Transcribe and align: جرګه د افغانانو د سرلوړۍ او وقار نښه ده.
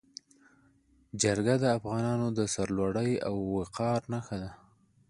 جرګه 1.21 1.55
د 1.59 1.65
افغانانو 1.77 2.27
د 2.37 2.39
سرلوړۍ 2.53 3.11
او 3.27 3.35
وقار 3.57 3.99
نښه 4.13 4.37
ده. 4.43 4.51